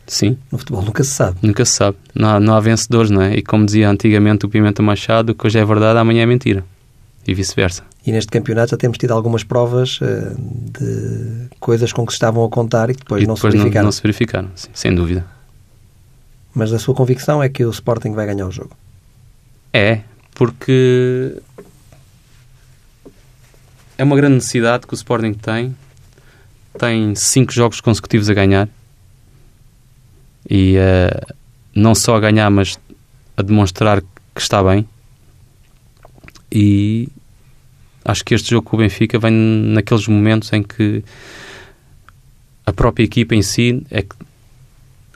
[0.08, 0.38] Sim.
[0.50, 1.38] No futebol nunca se sabe.
[1.41, 1.98] Nunca se sabe.
[2.15, 3.36] Não há, não há vencedores, não é?
[3.36, 6.63] E como dizia antigamente o Pimenta Machado, que hoje é verdade, amanhã é mentira.
[7.28, 7.84] E vice-versa.
[8.06, 12.46] E neste campeonato já temos tido algumas provas uh, de coisas com que se estavam
[12.46, 13.74] a contar e que depois, e não se verificaram.
[13.74, 15.26] Não, não se verificaram, sim, sem dúvida.
[16.56, 18.72] Mas a sua convicção é que o Sporting vai ganhar o jogo?
[19.74, 20.00] É,
[20.34, 21.36] porque
[23.98, 25.76] é uma grande necessidade que o Sporting tem.
[26.80, 28.70] Tem cinco jogos consecutivos a ganhar
[30.50, 31.36] e uh,
[31.76, 32.80] não só a ganhar, mas
[33.36, 34.88] a demonstrar que está bem.
[36.52, 37.10] E
[38.04, 41.04] acho que este jogo com o Benfica vem naqueles momentos em que
[42.66, 44.16] a própria equipa em si é que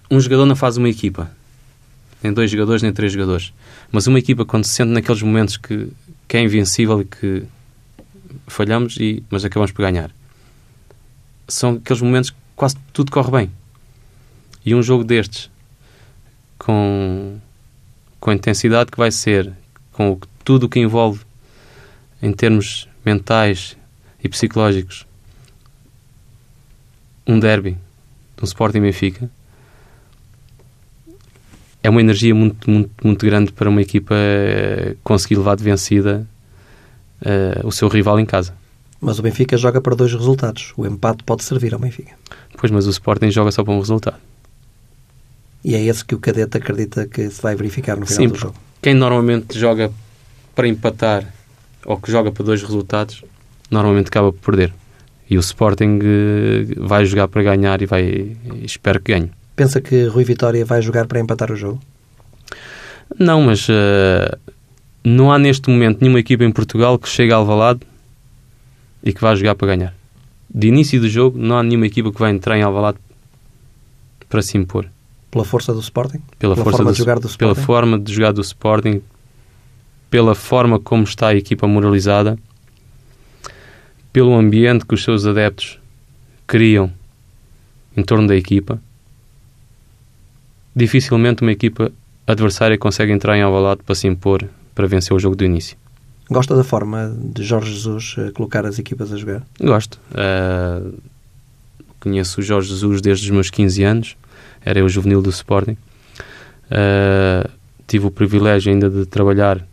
[0.09, 1.31] um jogador não faz uma equipa,
[2.21, 3.53] nem dois jogadores, nem três jogadores.
[3.91, 5.87] Mas uma equipa, quando se sente naqueles momentos que,
[6.27, 7.43] que é invencível e que
[8.47, 10.11] falhamos, e, mas acabamos por ganhar,
[11.47, 13.60] são aqueles momentos que quase tudo corre bem.
[14.65, 15.49] E um jogo destes,
[16.57, 17.37] com,
[18.19, 19.51] com a intensidade que vai ser,
[19.91, 21.21] com tudo o que envolve
[22.21, 23.75] em termos mentais
[24.23, 25.05] e psicológicos,
[27.25, 27.71] um derby
[28.37, 29.29] de um Sporting Benfica,
[31.83, 36.27] é uma energia muito, muito, muito grande para uma equipa eh, conseguir levar de vencida
[37.21, 38.53] uh, o seu rival em casa.
[38.99, 40.73] Mas o Benfica joga para dois resultados.
[40.77, 42.11] O empate pode servir ao Benfica.
[42.55, 44.17] Pois, mas o Sporting joga só para um resultado.
[45.63, 48.37] E é esse que o cadete acredita que se vai verificar no final Sim, do
[48.37, 48.55] jogo.
[48.81, 49.91] Quem normalmente joga
[50.55, 51.25] para empatar
[51.85, 53.23] ou que joga para dois resultados,
[53.69, 54.73] normalmente acaba por perder.
[55.29, 59.31] E o Sporting eh, vai jogar para ganhar e vai espero que ganhe.
[59.55, 61.79] Pensa que Rui Vitória vai jogar para empatar o jogo?
[63.17, 64.37] Não, mas uh,
[65.03, 67.81] não há neste momento nenhuma equipa em Portugal que chegue ao Alvalade
[69.03, 69.93] e que vá jogar para ganhar.
[70.49, 72.97] De início do jogo, não há nenhuma equipa que vai entrar em Alvalade
[74.27, 74.87] para se impor.
[75.31, 76.21] Pela força do Sporting?
[76.37, 77.37] Pela, pela forma do, de jogar do Sporting?
[77.37, 79.01] Pela forma de jogar do Sporting,
[80.09, 82.37] pela forma como está a equipa moralizada,
[84.11, 85.79] pelo ambiente que os seus adeptos
[86.45, 86.91] criam
[87.95, 88.81] em torno da equipa.
[90.75, 91.91] Dificilmente uma equipa
[92.27, 95.77] adversária consegue entrar em Alvalade para se impor, para vencer o jogo do início.
[96.29, 99.45] Gosta da forma de Jorge Jesus eh, colocar as equipas a jogar?
[99.59, 99.99] Gosto.
[100.11, 100.97] Uh,
[101.99, 104.17] conheço o Jorge Jesus desde os meus 15 anos
[104.63, 105.77] era eu juvenil do Sporting.
[106.71, 107.49] Uh,
[107.87, 109.65] tive o privilégio ainda de trabalhar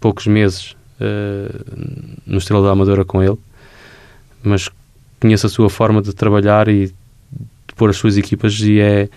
[0.00, 3.38] poucos meses uh, no Estrela da Amadora com ele,
[4.42, 4.68] mas
[5.20, 9.08] conheço a sua forma de trabalhar e de pôr as suas equipas e é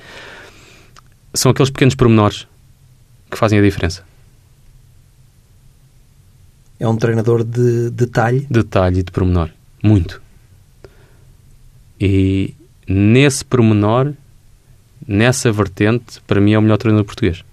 [1.34, 2.48] são aqueles pequenos pormenores
[3.32, 4.04] que fazem a diferença.
[6.80, 8.46] É um treinador de detalhe?
[8.50, 9.50] Detalhe e de pormenor.
[9.82, 10.22] Muito.
[12.00, 12.54] E
[12.88, 14.14] nesse pormenor
[15.08, 17.44] nessa vertente, para mim é o melhor treinador português.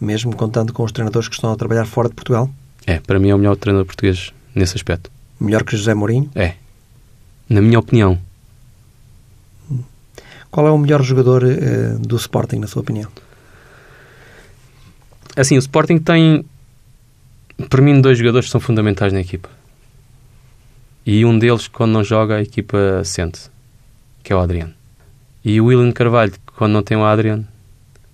[0.00, 2.50] Mesmo contando com os treinadores que estão a trabalhar fora de Portugal?
[2.86, 5.10] É, para mim é o melhor treinador português nesse aspecto.
[5.40, 6.30] Melhor que José Mourinho?
[6.34, 6.54] É.
[7.48, 8.18] Na minha opinião.
[10.50, 13.10] Qual é o melhor jogador uh, do Sporting, na sua opinião?
[15.36, 16.44] Assim, o Sporting tem,
[17.68, 19.50] para mim, dois jogadores que são fundamentais na equipa.
[21.04, 23.50] E um deles, quando não joga, a equipa sente,
[24.22, 24.77] que é o Adriano.
[25.48, 27.48] E o William Carvalho, quando não tem o Adriano,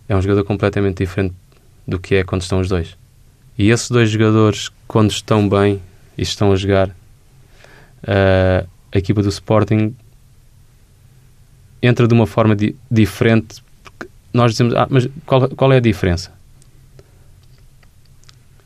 [0.09, 1.35] é um jogador completamente diferente
[1.85, 2.97] do que é quando estão os dois.
[3.59, 5.83] E esses dois jogadores, quando estão bem
[6.17, 9.97] e estão a jogar, uh, a equipa do Sporting
[11.83, 13.65] entra de uma forma di diferente.
[14.33, 16.33] Nós dizemos, ah, mas qual, qual é a diferença?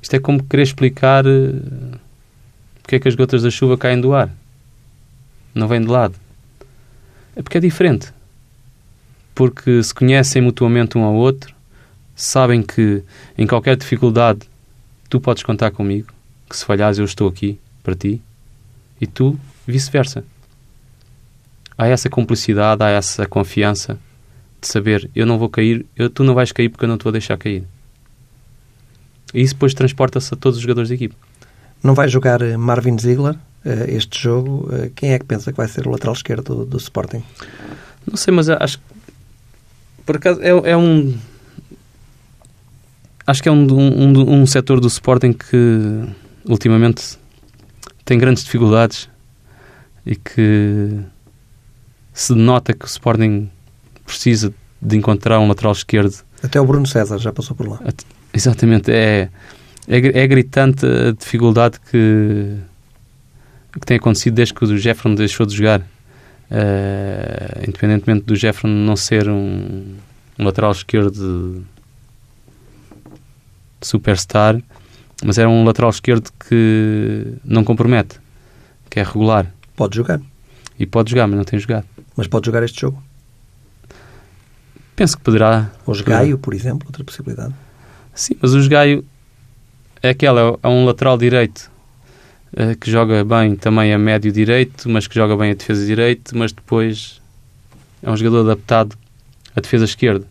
[0.02, 1.98] Isto é como querer explicar uh,
[2.82, 4.28] porque é que as gotas da chuva caem do ar.
[5.54, 6.16] Não vêm de lado.
[7.34, 8.12] É porque é diferente.
[9.38, 11.54] Porque se conhecem mutuamente um ao outro,
[12.16, 13.04] sabem que
[13.38, 14.40] em qualquer dificuldade
[15.08, 16.08] tu podes contar comigo,
[16.50, 18.20] que se falhares eu estou aqui para ti,
[19.00, 20.24] e tu vice-versa.
[21.78, 23.96] Há essa cumplicidade, há essa confiança
[24.60, 27.04] de saber eu não vou cair, eu, tu não vais cair porque eu não te
[27.04, 27.62] vou deixar cair.
[29.32, 31.14] E isso depois transporta-se a todos os jogadores da equipe.
[31.80, 34.68] Não vai jogar eh, Marvin Ziegler eh, este jogo?
[34.72, 37.22] Eh, quem é que pensa que vai ser o lateral esquerdo do, do Sporting?
[38.04, 38.97] Não sei, mas acho que
[40.08, 41.14] por acaso é, é um
[43.26, 46.02] acho que é um, um, um setor do Sporting que
[46.46, 47.18] ultimamente
[48.06, 49.06] tem grandes dificuldades
[50.06, 50.98] e que
[52.14, 53.50] se nota que o Sporting
[54.06, 56.24] precisa de encontrar um lateral esquerdo.
[56.42, 57.78] Até o Bruno César já passou por lá.
[58.32, 59.28] Exatamente, é,
[59.86, 62.56] é, é gritante a dificuldade que,
[63.78, 65.86] que tem acontecido desde que o Jeffron deixou de jogar.
[66.50, 69.96] Uh, independentemente do Jeffron não ser um,
[70.38, 71.62] um lateral esquerdo
[73.82, 74.60] superstar,
[75.22, 78.18] mas era um lateral esquerdo que não compromete,
[78.88, 79.52] que é regular.
[79.76, 80.20] Pode jogar.
[80.78, 81.86] E pode jogar, mas não tem jogado.
[82.16, 83.02] Mas pode jogar este jogo?
[84.96, 85.70] Penso que poderá.
[85.86, 87.54] Os Gaio, por exemplo, outra possibilidade.
[88.14, 89.04] Sim, mas o Gaio
[90.02, 91.70] é aquela, é um lateral direito
[92.80, 96.52] que joga bem também a médio direito, mas que joga bem a defesa direito, mas
[96.52, 97.20] depois
[98.02, 98.96] é um jogador adaptado
[99.54, 100.26] à defesa esquerda.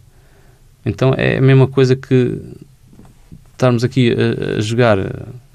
[0.86, 2.39] Então é a mesma coisa que
[3.53, 4.97] estarmos aqui a, a jogar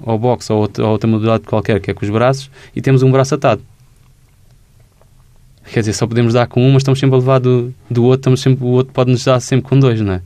[0.05, 3.11] ao boxe ou ou outra modalidade qualquer, que é com os braços, e temos um
[3.11, 3.61] braço atado.
[5.71, 8.19] Quer dizer, só podemos dar com um, mas estamos sempre a levar do, do outro,
[8.19, 10.21] estamos sempre, o outro pode nos dar sempre com dois, não é?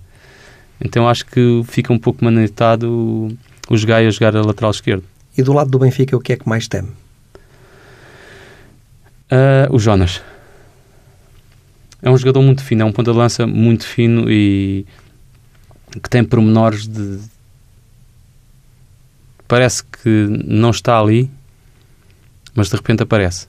[0.83, 3.27] Então acho que fica um pouco manetado o,
[3.69, 3.77] o a
[4.09, 5.03] jogar a lateral esquerdo.
[5.37, 6.89] E do lado do Benfica, o que é que mais teme?
[9.31, 10.21] Uh, o Jonas.
[12.01, 14.85] É um jogador muito fino, é um ponta de lança muito fino e
[16.01, 17.19] que tem pormenores de.
[19.47, 21.29] Parece que não está ali,
[22.55, 23.47] mas de repente aparece.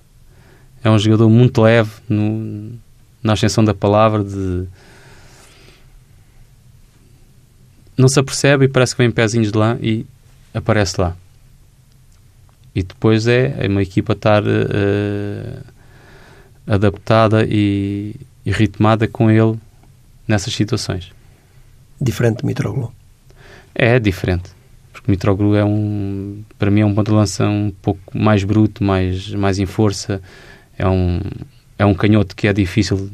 [0.82, 2.72] É um jogador muito leve no,
[3.22, 4.66] na ascensão da palavra, de.
[7.96, 10.06] Não se apercebe e parece que vem pezinhos de lá e
[10.54, 11.16] aparece lá.
[12.78, 15.64] E depois é, é uma equipa estar uh,
[16.64, 18.14] adaptada e,
[18.46, 19.58] e ritmada com ele
[20.28, 21.10] nessas situações.
[22.00, 22.92] Diferente de Mitroglou?
[23.74, 24.50] É, diferente.
[24.92, 28.84] Porque Mitroglou é um, para mim é um ponto de lança um pouco mais bruto,
[28.84, 30.22] mais, mais em força.
[30.78, 31.20] É um,
[31.76, 33.10] é um canhoto que é difícil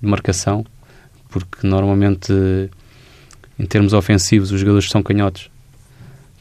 [0.00, 0.64] de marcação,
[1.30, 2.32] porque normalmente
[3.58, 5.50] em termos ofensivos os jogadores são canhotos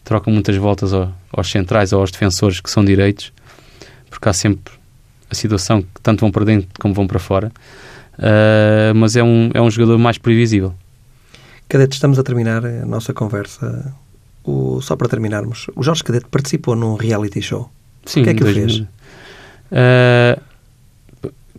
[0.04, 3.34] trocam muitas voltas ao, aos centrais ou aos defensores que são direitos,
[4.10, 4.74] porque há sempre
[5.30, 7.52] a situação que tanto vão para dentro como vão para fora.
[8.14, 10.74] Uh, mas é um, é um jogador mais previsível.
[11.68, 13.94] Cadete, estamos a terminar a nossa conversa.
[14.44, 17.72] O, só para terminarmos, o Jorge Cadete participou num reality show.
[18.06, 18.80] Sim, o que é que o fez?
[18.80, 20.40] Uh,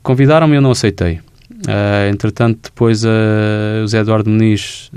[0.02, 1.20] Convidaram-me e eu não aceitei.
[1.50, 4.90] Uh, entretanto, depois o Zé Eduardo Muniz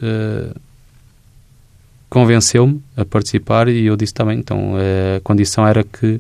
[2.10, 6.20] convenceu-me a participar e eu disse também, então a condição era que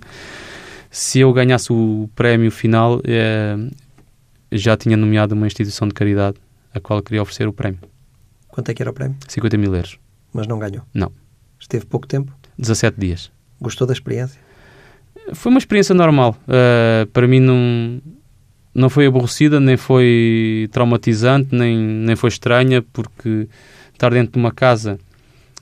[0.90, 3.56] se eu ganhasse o prémio final eh,
[4.52, 6.38] já tinha nomeado uma instituição de caridade
[6.74, 7.80] a qual queria oferecer o prémio.
[8.48, 9.18] Quanto é que era o prémio?
[9.28, 10.00] 50 mil euros.
[10.34, 10.84] Mas não ganhou?
[10.94, 11.12] Não.
[11.60, 12.32] Esteve pouco tempo?
[12.58, 13.32] 17 dias.
[13.60, 14.40] Gostou da experiência?
[15.34, 16.38] Foi uma experiência normal.
[16.48, 18.02] Uh, para mim não,
[18.74, 23.48] não foi aborrecida, nem foi traumatizante, nem, nem foi estranha, porque
[23.94, 25.00] estar dentro de uma casa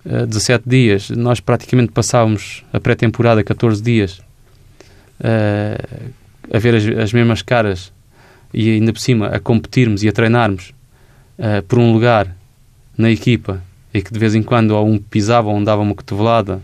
[0.05, 4.21] 17 eh, dias, nós praticamente passávamos a pré-temporada 14 dias
[5.19, 6.11] uh,
[6.53, 7.91] a ver as, as, mesmas caras
[8.53, 10.73] e ainda por cima a competirmos e a treinarmos
[11.39, 12.35] uh, por um lugar
[12.95, 13.61] na equipa
[13.93, 16.61] e que de vez em quando ou um pisava ou um dava uma cotovelada.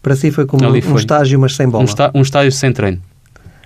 [0.00, 1.84] Para si foi como um estágio, mas sem bola.
[1.84, 3.00] Um, um estágio sem treino.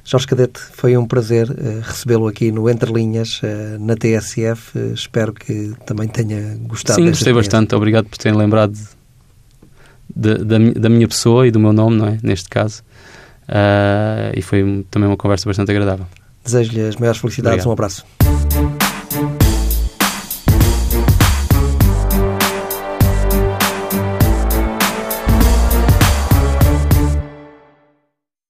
[0.06, 4.78] Jorge Cadete, foi um prazer uh, recebê-lo aqui no Entre Linhas, uh, na TSF.
[4.78, 7.02] Uh, espero que também tenha gostado.
[7.02, 7.74] Sim, gostei bastante.
[7.74, 8.72] Obrigado por terem lembrado
[10.14, 12.18] de, de, da, da, minha pessoa e do meu nome, não é?
[12.22, 12.84] Neste caso.
[14.32, 16.06] e foi também uma conversa bastante agradável.
[16.44, 17.66] Desejo-lhe as maiores felicidades.
[17.66, 17.68] Obrigado.
[17.68, 18.06] Um abraço.